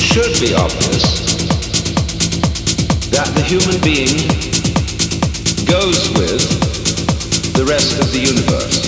should 0.00 0.38
be 0.40 0.54
obvious 0.54 1.36
that 3.10 3.28
the 3.34 3.42
human 3.42 3.80
being 3.80 4.16
goes 5.64 6.10
with 6.18 6.42
the 7.54 7.64
rest 7.64 7.98
of 8.00 8.12
the 8.12 8.18
universe. 8.18 8.86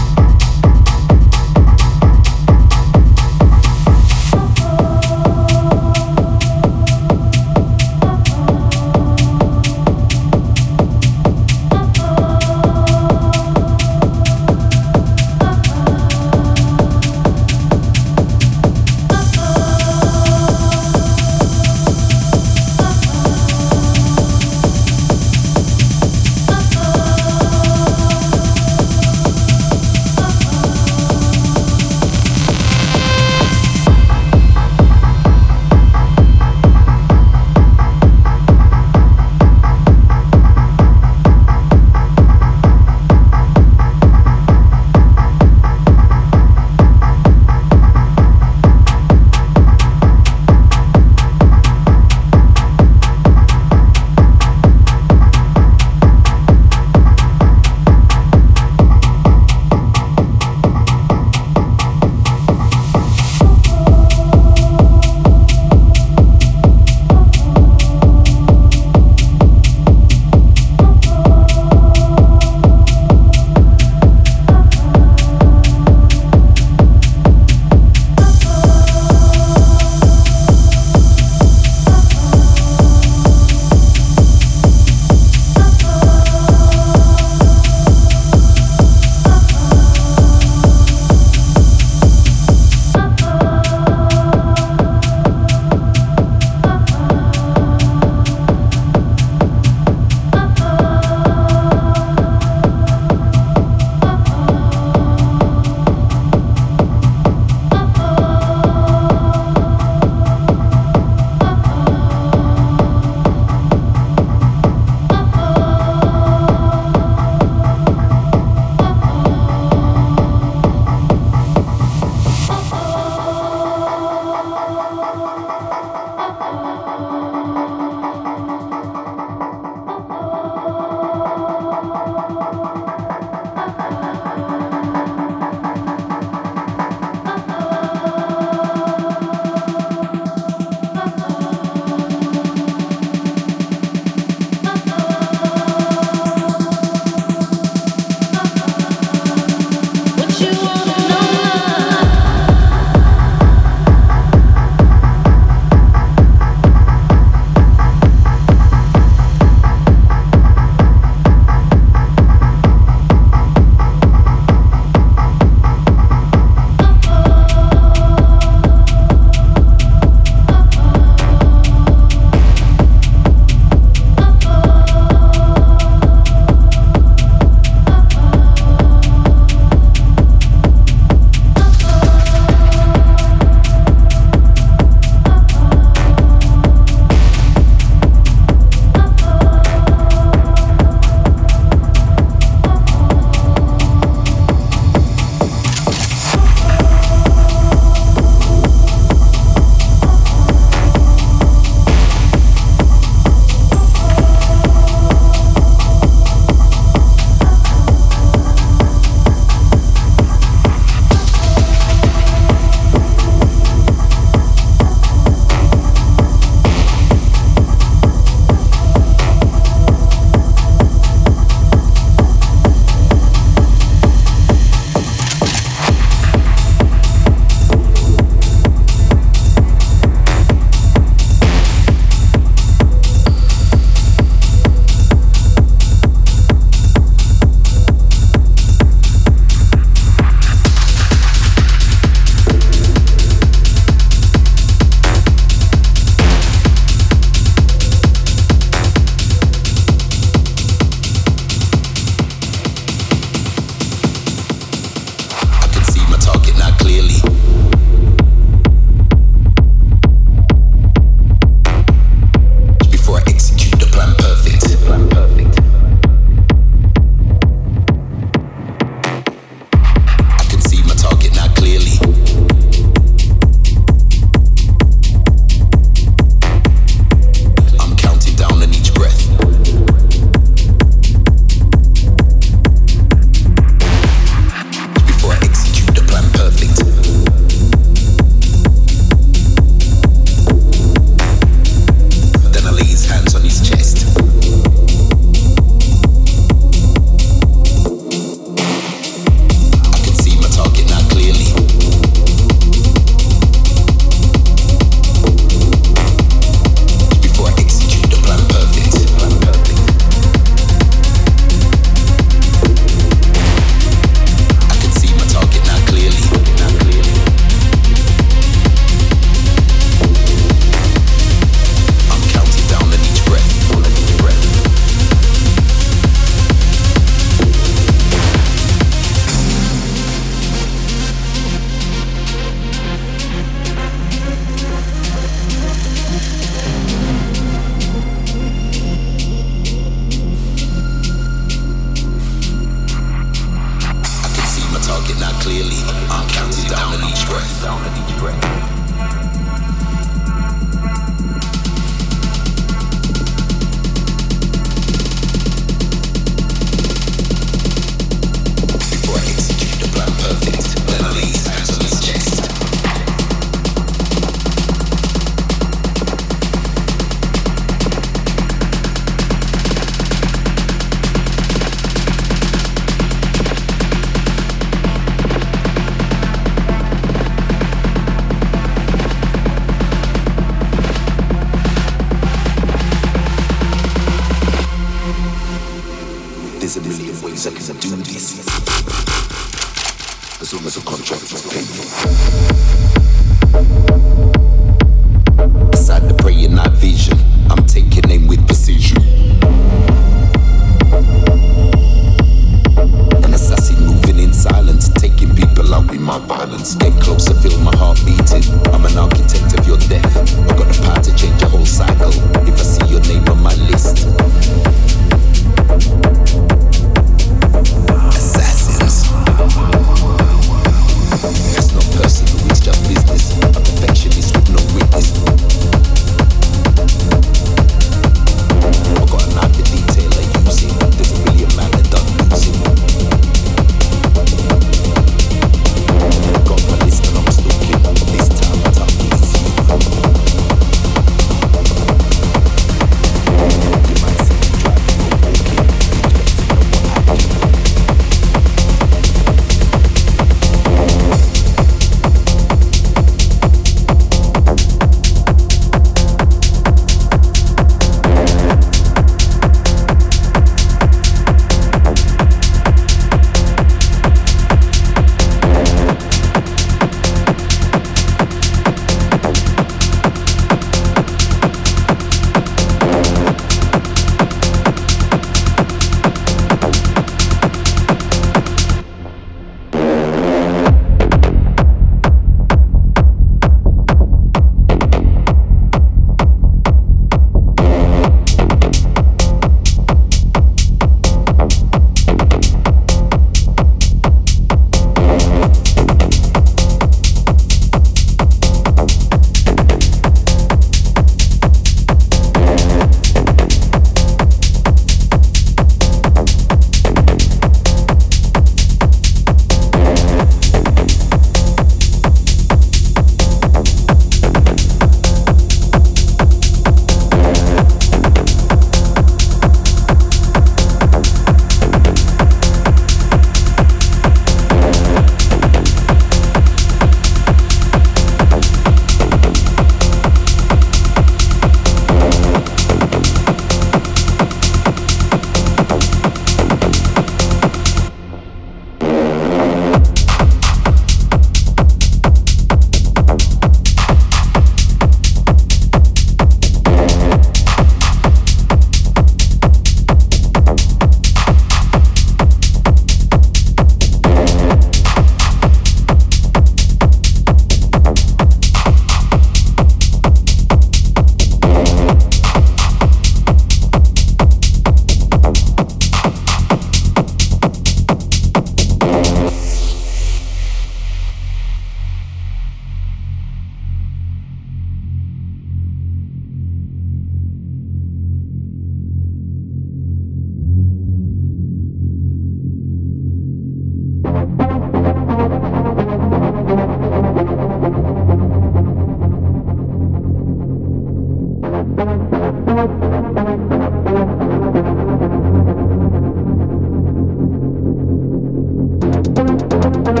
Thank 599.82 600.00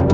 you. 0.00 0.05